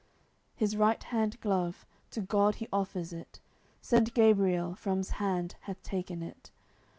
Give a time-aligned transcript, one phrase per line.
[0.55, 3.39] His right hand glove, to God he offers it
[3.83, 6.49] Saint Gabriel from's hand hath taken it.